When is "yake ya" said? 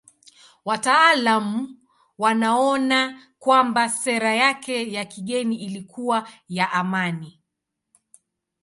4.35-5.05